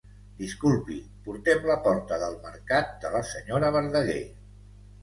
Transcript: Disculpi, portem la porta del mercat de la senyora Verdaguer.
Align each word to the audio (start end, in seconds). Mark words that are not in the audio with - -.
Disculpi, 0.37 0.95
portem 1.27 1.61
la 1.73 1.77
porta 1.89 2.19
del 2.25 2.35
mercat 2.49 2.93
de 3.05 3.17
la 3.19 3.23
senyora 3.35 3.73
Verdaguer. 3.79 4.23